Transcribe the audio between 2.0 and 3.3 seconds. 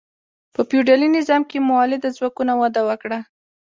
ځواکونه وده وکړه.